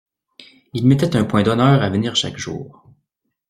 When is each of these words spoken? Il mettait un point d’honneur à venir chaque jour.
Il 0.73 0.87
mettait 0.87 1.15
un 1.15 1.25
point 1.25 1.43
d’honneur 1.43 1.79
à 1.83 1.89
venir 1.91 2.15
chaque 2.15 2.35
jour. 2.39 2.87